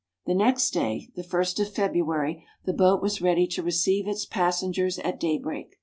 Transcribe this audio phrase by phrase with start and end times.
[0.25, 4.97] The next day, the 1st of February, the boat was ready to receive its passengers
[4.97, 5.75] at daybreak.